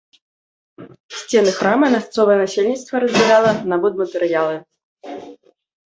Сцены 1.17 1.51
храма 1.59 1.87
мясцовае 1.97 2.37
насельніцтва 2.43 2.95
разбірала 3.07 3.51
на 3.69 3.75
будматэрыялы. 3.87 4.55